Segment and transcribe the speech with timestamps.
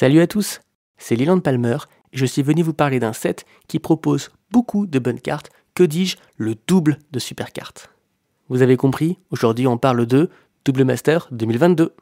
[0.00, 0.62] Salut à tous,
[0.96, 1.76] c'est Leland Palmer
[2.14, 5.82] et je suis venu vous parler d'un set qui propose beaucoup de bonnes cartes, que
[5.82, 7.90] dis-je, le double de super cartes.
[8.48, 10.30] Vous avez compris, aujourd'hui on parle de
[10.64, 11.94] Double Master 2022.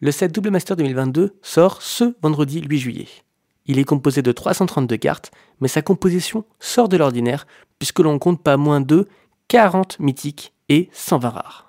[0.00, 3.08] Le set Double Master 2022 sort ce vendredi 8 juillet.
[3.66, 5.30] Il est composé de 332 cartes,
[5.60, 7.46] mais sa composition sort de l'ordinaire
[7.78, 9.06] puisque l'on compte pas moins de
[9.48, 11.67] 40 mythiques et 120 rares.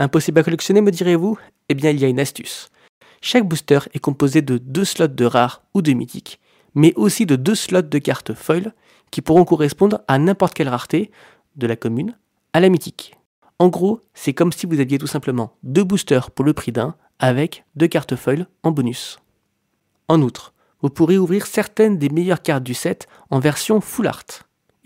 [0.00, 1.38] Impossible à collectionner, me direz-vous?
[1.68, 2.70] Eh bien, il y a une astuce.
[3.20, 6.40] Chaque booster est composé de deux slots de rares ou de mythiques,
[6.74, 8.72] mais aussi de deux slots de cartes foil
[9.10, 11.10] qui pourront correspondre à n'importe quelle rareté,
[11.56, 12.16] de la commune
[12.54, 13.14] à la mythique.
[13.58, 16.94] En gros, c'est comme si vous aviez tout simplement deux boosters pour le prix d'un,
[17.18, 19.18] avec deux cartes foil en bonus.
[20.08, 24.24] En outre, vous pourrez ouvrir certaines des meilleures cartes du set en version full art,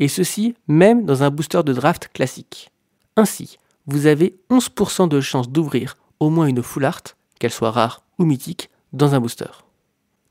[0.01, 2.73] et ceci même dans un booster de draft classique.
[3.17, 7.03] Ainsi, vous avez 11% de chance d'ouvrir au moins une full art,
[7.39, 9.51] qu'elle soit rare ou mythique, dans un booster.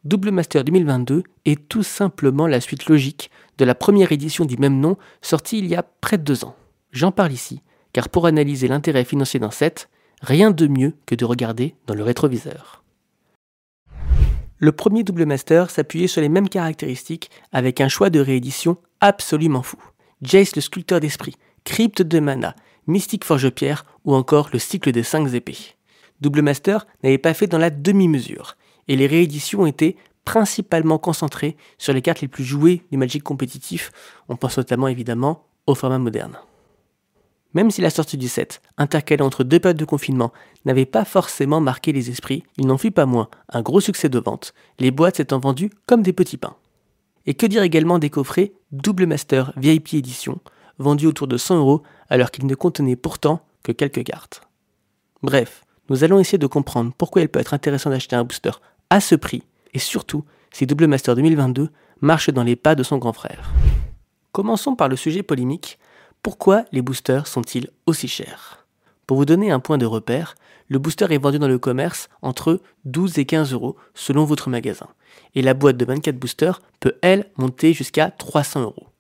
[0.04, 4.80] Double Master 2022 est tout simplement la suite logique de la première édition du même
[4.80, 6.56] nom sortie il y a près de deux ans.
[6.92, 7.62] J'en parle ici,
[7.94, 9.90] car pour analyser l'intérêt financier d'un set,
[10.22, 12.84] rien de mieux que de regarder dans le rétroviseur.
[14.58, 19.62] Le premier Double Master s'appuyait sur les mêmes caractéristiques avec un choix de réédition absolument
[19.62, 19.78] fou.
[20.22, 22.56] Jace le sculpteur d'esprit, crypte de mana,
[22.88, 25.76] Mystique Forge-Pierre ou encore le cycle des 5 épées.
[26.22, 28.56] Double Master n'avait pas fait dans la demi-mesure,
[28.88, 29.96] et les rééditions étaient
[30.26, 33.92] principalement concentrées sur les cartes les plus jouées du Magic compétitif,
[34.30, 36.38] on pense notamment évidemment au format moderne.
[37.54, 40.34] Même si la sortie du set, intercalée entre deux périodes de confinement,
[40.66, 44.20] n'avait pas forcément marqué les esprits, il n'en fut pas moins un gros succès de
[44.20, 46.56] vente, les boîtes s'étant vendues comme des petits pains.
[47.26, 50.40] Et que dire également des coffrets Double Master VIP Edition,
[50.80, 54.48] vendus autour de 100 euros alors qu'il ne contenait pourtant que quelques cartes.
[55.24, 58.52] Bref, nous allons essayer de comprendre pourquoi il peut être intéressant d'acheter un booster
[58.92, 59.42] à ce prix
[59.74, 61.70] et surtout si Double Master 2022
[62.02, 63.52] marche dans les pas de son grand frère.
[64.32, 65.80] Commençons par le sujet polémique.
[66.22, 68.68] Pourquoi les boosters sont-ils aussi chers?
[69.08, 70.36] Pour vous donner un point de repère,
[70.68, 74.88] le booster est vendu dans le commerce entre 12 et 15 euros selon votre magasin.
[75.34, 78.93] Et la boîte de 24 boosters peut, elle, monter jusqu'à 300 euros.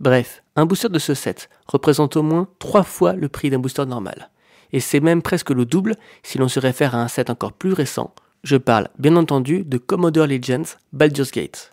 [0.00, 3.84] Bref, un booster de ce set représente au moins 3 fois le prix d'un booster
[3.84, 4.30] normal.
[4.72, 7.74] Et c'est même presque le double si l'on se réfère à un set encore plus
[7.74, 8.14] récent.
[8.42, 11.72] Je parle bien entendu de Commodore Legends Baldur's Gate.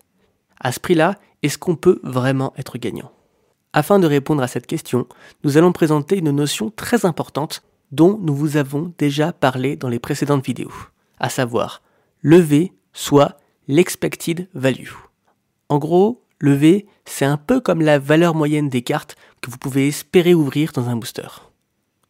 [0.60, 3.12] À ce prix-là, est-ce qu'on peut vraiment être gagnant?
[3.72, 5.06] Afin de répondre à cette question,
[5.44, 7.62] nous allons présenter une notion très importante
[7.92, 10.72] dont nous vous avons déjà parlé dans les précédentes vidéos,
[11.18, 11.80] à savoir
[12.22, 13.38] lever soit
[13.68, 14.90] l'expected value.
[15.68, 19.58] En gros, le V, c'est un peu comme la valeur moyenne des cartes que vous
[19.58, 21.28] pouvez espérer ouvrir dans un booster.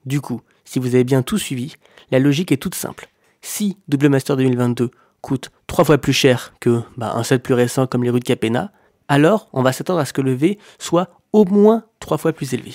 [0.04, 1.76] Du coup, si vous avez bien tout suivi,
[2.10, 3.08] la logique est toute simple.
[3.40, 4.90] Si Double Master 2022
[5.20, 8.24] coûte 3 fois plus cher que bah, un set plus récent comme les rues de
[8.24, 8.72] Capena,
[9.08, 12.52] alors on va s'attendre à ce que le V soit au moins 3 fois plus
[12.52, 12.74] élevé.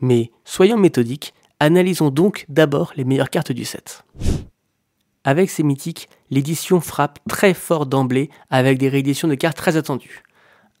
[0.00, 4.04] Mais soyons méthodiques, analysons donc d'abord les meilleures cartes du set.
[5.24, 10.22] Avec ces mythiques, l'édition frappe très fort d'emblée avec des rééditions de cartes très attendues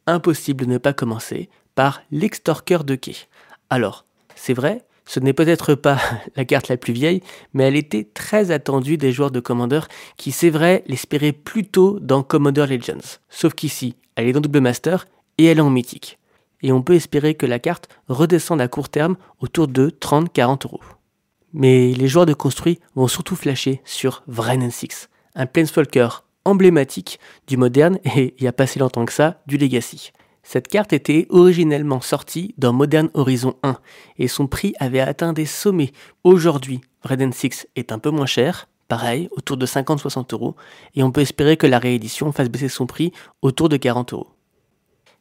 [0.08, 3.16] impossible de ne pas commencer par l'extorqueur de quai.
[3.70, 4.04] Alors,
[4.34, 6.00] c'est vrai, ce n'est peut-être pas
[6.36, 7.22] la carte la plus vieille,
[7.54, 9.80] mais elle était très attendue des joueurs de Commander
[10.16, 13.18] qui, c'est vrai, l'espéraient plutôt dans Commander Legends.
[13.28, 15.06] Sauf qu'ici, elle est dans Double Master
[15.38, 16.18] et elle est en mythique.
[16.62, 20.82] Et on peut espérer que la carte redescende à court terme autour de 30-40 euros.
[21.52, 26.08] Mais les joueurs de construit vont surtout flasher sur Vren 6, un Planeswalker
[26.48, 30.12] emblématique du moderne et il n'y a pas si longtemps que ça, du Legacy.
[30.42, 33.76] Cette carte était originellement sortie dans Modern Horizon 1
[34.18, 35.92] et son prix avait atteint des sommets.
[36.24, 40.56] Aujourd'hui, Vreden 6 est un peu moins cher, pareil, autour de 50-60 euros,
[40.94, 44.28] et on peut espérer que la réédition fasse baisser son prix autour de 40 euros.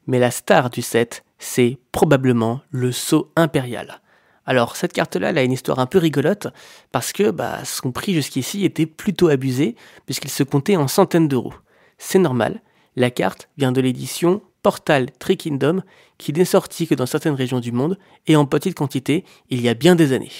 [0.05, 4.01] Mais la star du set, c'est probablement le saut impérial.
[4.47, 6.47] Alors cette carte-là, a une histoire un peu rigolote
[6.93, 11.53] parce que bah, son prix jusqu'ici était plutôt abusé puisqu'il se comptait en centaines d'euros.
[11.97, 12.61] C'est normal,
[12.95, 15.81] la carte vient de l'édition Portal Tree Kingdom
[16.17, 19.69] qui n'est sortie que dans certaines régions du monde et en petite quantité il y
[19.69, 20.31] a bien des années.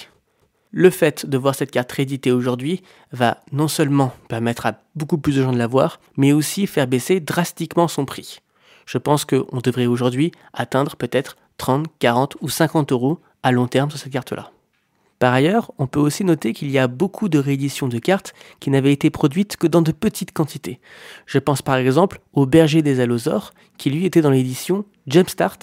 [0.70, 2.82] Le fait de voir cette carte rééditée aujourd'hui
[3.12, 6.86] va non seulement permettre à beaucoup plus de gens de la voir, mais aussi faire
[6.86, 8.40] baisser drastiquement son prix.
[8.84, 13.90] Je pense qu'on devrait aujourd'hui atteindre peut-être 30, 40 ou 50 euros à long terme
[13.90, 14.50] sur cette carte-là.
[15.18, 18.70] Par ailleurs, on peut aussi noter qu'il y a beaucoup de rééditions de cartes qui
[18.70, 20.80] n'avaient été produites que dans de petites quantités.
[21.26, 25.58] Je pense par exemple au Berger des Allosaures, qui lui était dans l'édition Jumpstart,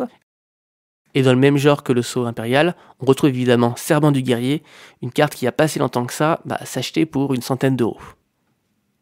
[1.14, 4.62] Et dans le même genre que le sceau impérial, on retrouve évidemment Serment du guerrier,
[5.02, 8.02] une carte qui a pas si longtemps que ça bah, s'achetait pour une centaine d'euros.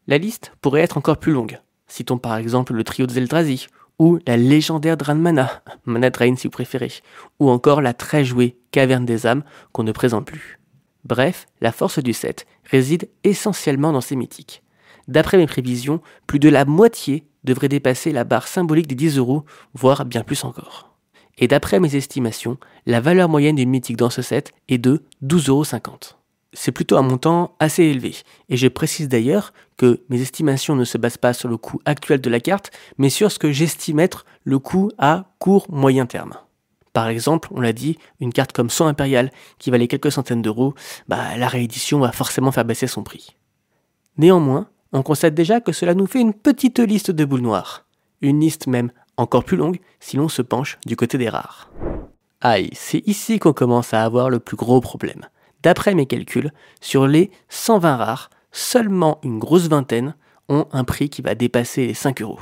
[0.06, 1.58] La liste pourrait être encore plus longue.
[1.88, 3.66] Citons par exemple le trio de Zeldrazi,
[3.98, 6.92] ou la légendaire Dranmana, Mana Drain si vous préférez,
[7.38, 10.58] ou encore la très jouée Caverne des âmes qu'on ne présente plus.
[11.04, 14.62] Bref, la force du set réside essentiellement dans ces mythiques.
[15.06, 19.44] D'après mes prévisions, plus de la moitié devrait dépasser la barre symbolique des 10 euros,
[19.74, 20.96] voire bien plus encore.
[21.36, 25.50] Et d'après mes estimations, la valeur moyenne d'une mythique dans ce set est de 12,50
[25.50, 26.23] euros.
[26.54, 28.14] C'est plutôt un montant assez élevé,
[28.48, 32.20] et je précise d'ailleurs que mes estimations ne se basent pas sur le coût actuel
[32.20, 36.34] de la carte, mais sur ce que j'estime être le coût à court moyen terme.
[36.92, 40.74] Par exemple, on l'a dit, une carte comme Son Impérial, qui valait quelques centaines d'euros,
[41.08, 43.36] bah, la réédition va forcément faire baisser son prix.
[44.16, 47.84] Néanmoins, on constate déjà que cela nous fait une petite liste de boules noires.
[48.20, 51.68] Une liste même encore plus longue si l'on se penche du côté des rares.
[52.40, 55.26] Aïe, c'est ici qu'on commence à avoir le plus gros problème.
[55.64, 56.52] D'après mes calculs,
[56.82, 60.14] sur les 120 rares, seulement une grosse vingtaine
[60.50, 62.38] ont un prix qui va dépasser les 5 euros.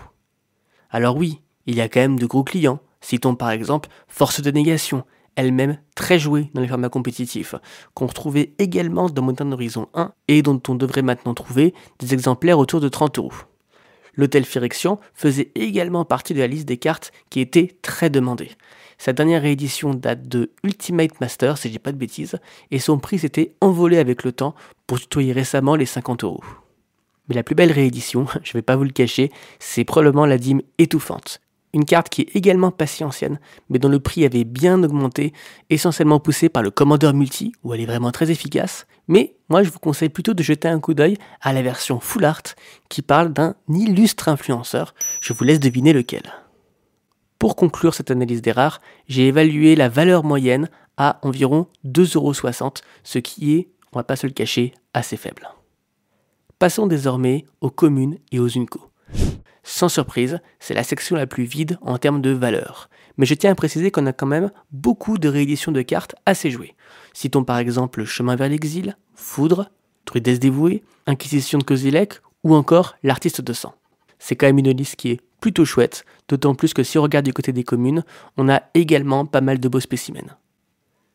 [0.91, 2.81] Alors oui, il y a quand même de gros clients.
[3.01, 5.05] Citons par exemple Force de Négation,
[5.37, 7.55] elle-même très jouée dans les formats compétitifs,
[7.95, 12.59] qu'on retrouvait également dans Modern Horizon 1 et dont on devrait maintenant trouver des exemplaires
[12.59, 13.33] autour de 30 euros.
[14.15, 18.51] L'hôtel Phyrexian faisait également partie de la liste des cartes qui étaient très demandées.
[19.05, 22.39] Sa dernière réédition date de Ultimate Master, si je pas de bêtises,
[22.71, 24.55] et son prix s'était envolé avec le temps
[24.87, 26.45] pour tutoyer récemment les 50 euros.
[27.27, 30.63] Mais la plus belle réédition, je vais pas vous le cacher, c'est probablement la dîme
[30.79, 31.41] étouffante.
[31.75, 33.41] Une carte qui est également pas si ancienne,
[33.71, 35.33] mais dont le prix avait bien augmenté,
[35.69, 38.87] essentiellement poussé par le Commander Multi, où elle est vraiment très efficace.
[39.09, 42.25] Mais moi, je vous conseille plutôt de jeter un coup d'œil à la version Full
[42.25, 42.55] Art,
[42.89, 44.95] qui parle d'un illustre influenceur.
[45.21, 46.23] Je vous laisse deviner lequel.
[47.43, 53.19] Pour conclure cette analyse des rares, j'ai évalué la valeur moyenne à environ 2,60€, ce
[53.19, 55.49] qui est, on va pas se le cacher, assez faible.
[56.61, 58.93] Passons désormais aux communes et aux UNCO.
[59.65, 62.89] Sans surprise, c'est la section la plus vide en termes de valeur.
[63.17, 66.49] Mais je tiens à préciser qu'on a quand même beaucoup de rééditions de cartes assez
[66.49, 66.77] jouées.
[67.13, 69.69] Citons par exemple Chemin vers l'exil, Foudre,
[70.07, 73.75] Druides dévouée, Inquisition de Kozilek ou encore L'artiste de sang.
[74.21, 77.25] C'est quand même une liste qui est plutôt chouette, d'autant plus que si on regarde
[77.25, 78.05] du côté des communes,
[78.37, 80.37] on a également pas mal de beaux spécimens.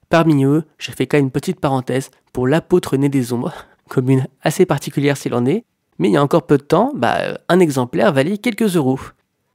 [0.10, 3.54] Parmi eux, je fais quand une petite parenthèse pour l'apôtre né des ombres,
[3.90, 5.64] commune assez particulière s'il en est,
[6.00, 9.00] mais il y a encore peu de temps, bah, un exemplaire valait quelques euros.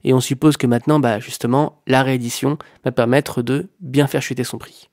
[0.03, 4.43] Et on suppose que maintenant, bah, justement, la réédition va permettre de bien faire chuter
[4.43, 4.89] son prix.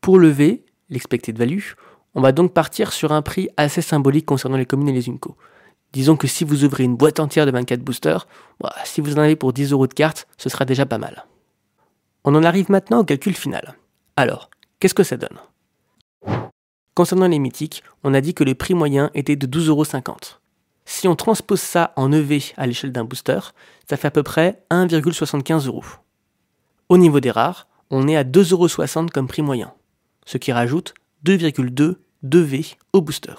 [0.00, 1.72] Pour lever l'expected value,
[2.14, 5.36] on va donc partir sur un prix assez symbolique concernant les communes et les Unco.
[5.92, 8.26] Disons que si vous ouvrez une boîte entière de 24 boosters,
[8.84, 11.26] si vous en avez pour 10 euros de carte, ce sera déjà pas mal.
[12.24, 13.76] On en arrive maintenant au calcul final.
[14.16, 14.48] Alors,
[14.80, 15.38] qu'est-ce que ça donne?
[16.94, 19.84] Concernant les mythiques, on a dit que le prix moyen était de 12,50 euros.
[20.84, 23.40] Si on transpose ça en EV à l'échelle d'un booster,
[23.88, 25.84] ça fait à peu près 1,75 euros.
[26.88, 29.72] Au niveau des rares, on est à 2,60 euros comme prix moyen,
[30.26, 33.34] ce qui rajoute 2,2 2V au booster.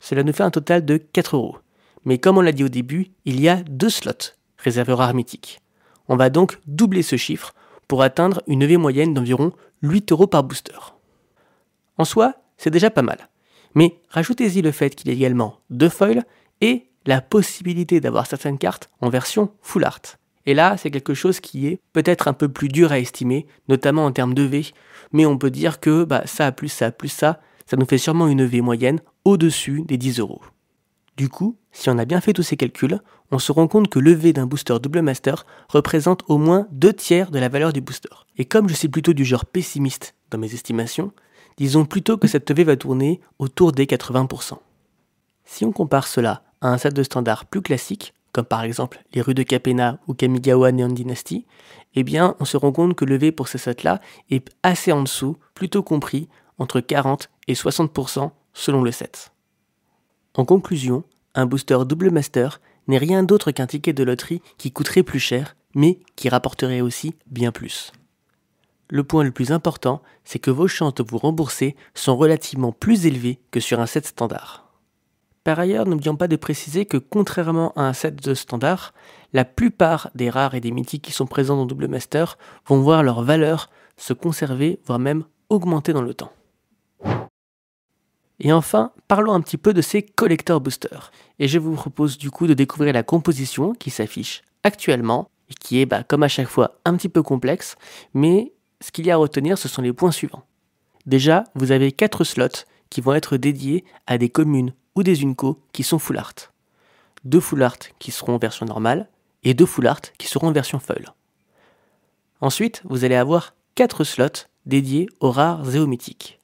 [0.00, 1.58] Cela nous fait un total de 4 euros.
[2.04, 5.60] Mais comme on l'a dit au début, il y a deux slots réservés rares mythiques.
[6.08, 7.54] On va donc doubler ce chiffre
[7.88, 10.78] pour atteindre une EV moyenne d'environ 8 euros par booster.
[11.98, 13.28] En soi, c'est déjà pas mal.
[13.74, 16.24] Mais rajoutez-y le fait qu'il y a également deux foils
[16.60, 20.00] et la possibilité d'avoir certaines cartes en version full art.
[20.46, 24.04] Et là, c'est quelque chose qui est peut-être un peu plus dur à estimer, notamment
[24.04, 24.66] en termes de V,
[25.12, 28.28] mais on peut dire que bah, ça plus ça plus ça, ça nous fait sûrement
[28.28, 30.40] une V moyenne au-dessus des 10 euros.
[31.16, 33.00] Du coup, si on a bien fait tous ces calculs,
[33.32, 36.92] on se rend compte que le V d'un booster double master représente au moins deux
[36.92, 38.10] tiers de la valeur du booster.
[38.38, 41.12] Et comme je suis plutôt du genre pessimiste dans mes estimations,
[41.56, 44.58] disons plutôt que cette EV va tourner autour des 80%.
[45.44, 49.22] Si on compare cela à un set de standards plus classique, comme par exemple les
[49.22, 51.46] rues de Capena ou Kamigawa Neon Dynasty,
[51.96, 55.02] eh bien on se rend compte que le V pour ces sets-là est assez en
[55.02, 56.28] dessous, plutôt compris
[56.58, 59.32] entre 40 et 60% selon le set.
[60.34, 65.02] En conclusion, un booster double master n'est rien d'autre qu'un ticket de loterie qui coûterait
[65.02, 67.92] plus cher, mais qui rapporterait aussi bien plus.
[68.88, 73.06] Le point le plus important, c'est que vos chances de vous rembourser sont relativement plus
[73.06, 74.70] élevées que sur un set standard.
[75.44, 78.94] Par ailleurs, n'oublions pas de préciser que contrairement à un set de standard,
[79.32, 83.02] la plupart des rares et des mythiques qui sont présents dans Double Master vont voir
[83.02, 86.32] leur valeur se conserver, voire même augmenter dans le temps.
[88.40, 91.10] Et enfin, parlons un petit peu de ces collector boosters.
[91.38, 95.80] Et je vous propose du coup de découvrir la composition qui s'affiche actuellement et qui
[95.80, 97.76] est, bah, comme à chaque fois, un petit peu complexe,
[98.14, 100.44] mais ce qu'il y a à retenir, ce sont les points suivants.
[101.06, 105.60] Déjà, vous avez 4 slots qui vont être dédiés à des communes ou des UNCO
[105.72, 106.34] qui sont full art.
[107.24, 109.08] Deux full art qui seront en version normale
[109.44, 111.14] et deux full art qui seront en version foil.
[112.40, 116.40] Ensuite, vous allez avoir 4 slots dédiés aux rares et aux mythiques.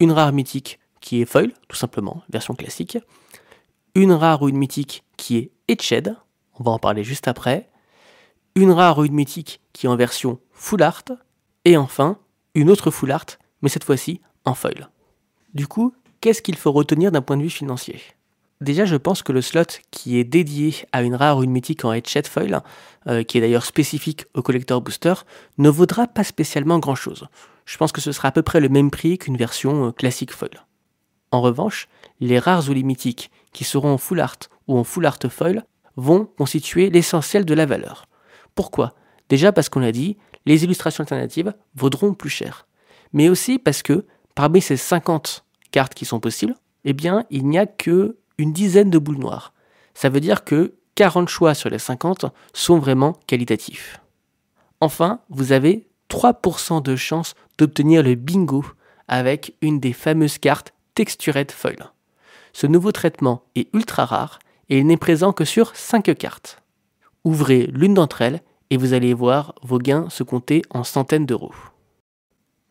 [0.00, 2.96] Une rare mythique qui est foil, tout simplement, version classique.
[3.94, 6.16] Une rare ou une mythique qui est etched,
[6.58, 7.68] on va en parler juste après.
[8.54, 11.04] Une rare ou une mythique qui est en version full art.
[11.66, 12.18] Et enfin,
[12.54, 13.26] une autre full art,
[13.60, 14.88] mais cette fois-ci en foil.
[15.52, 15.92] Du coup,
[16.22, 18.00] qu'est-ce qu'il faut retenir d'un point de vue financier?
[18.62, 21.84] Déjà, je pense que le slot qui est dédié à une rare ou une mythique
[21.84, 22.62] en headset foil,
[23.08, 25.14] euh, qui est d'ailleurs spécifique au collector booster,
[25.58, 27.28] ne vaudra pas spécialement grand-chose.
[27.66, 30.32] Je pense que ce sera à peu près le même prix qu'une version euh, classique
[30.32, 30.64] foil.
[31.34, 31.88] En revanche,
[32.20, 34.38] les rares ou les mythiques qui seront en full art
[34.68, 35.64] ou en full art foil
[35.96, 38.06] vont constituer l'essentiel de la valeur.
[38.54, 38.94] Pourquoi?
[39.28, 42.68] Déjà parce qu'on l'a dit, les illustrations alternatives vaudront plus cher.
[43.12, 47.58] Mais aussi parce que parmi ces 50 cartes qui sont possibles, eh bien, il n'y
[47.58, 49.52] a que une dizaine de boules noires.
[49.92, 54.00] Ça veut dire que 40 choix sur les 50 sont vraiment qualitatifs.
[54.80, 58.64] Enfin, vous avez 3% de chance d'obtenir le bingo
[59.08, 61.92] avec une des fameuses cartes Textured Foil.
[62.52, 66.62] Ce nouveau traitement est ultra rare et il n'est présent que sur 5 cartes.
[67.24, 71.54] Ouvrez l'une d'entre elles et vous allez voir vos gains se compter en centaines d'euros.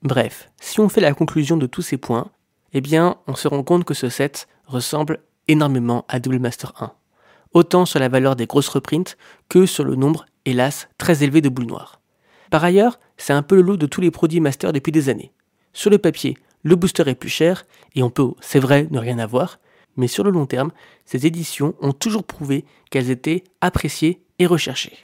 [0.03, 2.31] Bref, si on fait la conclusion de tous ces points,
[2.71, 6.93] eh bien, on se rend compte que ce set ressemble énormément à Double Master 1,
[7.53, 9.17] autant sur la valeur des grosses reprints
[9.49, 11.99] que sur le nombre, hélas, très élevé de boules noires.
[12.51, 15.33] Par ailleurs, c'est un peu le lot de tous les produits Master depuis des années.
[15.73, 17.65] Sur le papier, le booster est plus cher,
[17.95, 19.59] et on peut, c'est vrai, ne rien avoir,
[19.95, 20.71] mais sur le long terme,
[21.05, 24.97] ces éditions ont toujours prouvé qu'elles étaient appréciées et recherchées.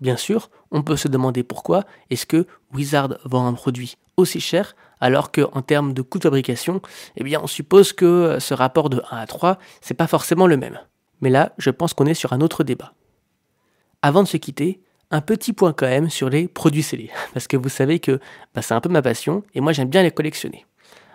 [0.00, 4.74] Bien sûr, on peut se demander pourquoi est-ce que Wizard vend un produit aussi cher
[5.00, 6.82] alors qu'en termes de coût de fabrication,
[7.16, 10.58] eh bien on suppose que ce rapport de 1 à 3, c'est pas forcément le
[10.58, 10.78] même.
[11.22, 12.92] Mais là, je pense qu'on est sur un autre débat.
[14.02, 17.56] Avant de se quitter, un petit point quand même sur les produits scellés, parce que
[17.56, 18.20] vous savez que
[18.54, 20.66] bah, c'est un peu ma passion et moi j'aime bien les collectionner.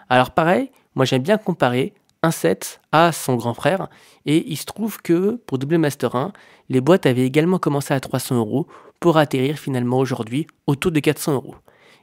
[0.09, 1.93] Alors pareil, moi j'aime bien comparer
[2.25, 3.87] un set à son grand frère.
[4.25, 6.33] Et il se trouve que pour Double Master 1,
[6.69, 8.67] les boîtes avaient également commencé à 300 euros
[8.99, 11.55] pour atterrir finalement aujourd'hui autour de 400 euros.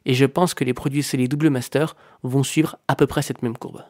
[0.04, 3.42] Et je pense que les produits scellés Double Master vont suivre à peu près cette
[3.42, 3.82] même courbe.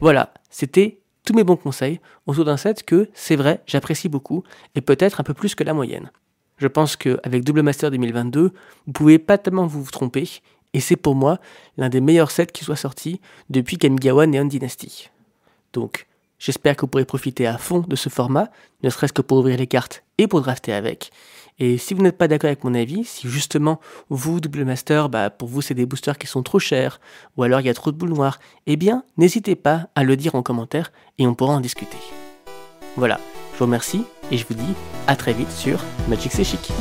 [0.00, 4.44] Voilà, c'était tous mes bons conseils autour d'un set que, c'est vrai, j'apprécie beaucoup
[4.74, 6.10] et peut-être un peu plus que la moyenne.
[6.56, 8.52] Je pense qu'avec Double Master 2022,
[8.86, 10.28] vous pouvez pas tellement vous tromper
[10.74, 11.38] et c'est pour moi
[11.78, 15.08] l'un des meilleurs sets qui soit sorti depuis Kamigawa Neon Dynasty.
[15.72, 16.06] Donc,
[16.38, 18.50] j'espère que vous pourrez profiter à fond de ce format,
[18.82, 21.10] ne serait-ce que pour ouvrir les cartes et pour drafter avec.
[21.60, 25.30] Et si vous n'êtes pas d'accord avec mon avis, si justement vous, Double Master, bah,
[25.30, 27.00] pour vous c'est des boosters qui sont trop chers,
[27.36, 30.16] ou alors il y a trop de boules noires, eh bien n'hésitez pas à le
[30.16, 31.98] dire en commentaire et on pourra en discuter.
[32.96, 33.20] Voilà,
[33.52, 34.74] je vous remercie et je vous dis
[35.06, 36.72] à très vite sur Magic C'est Chic.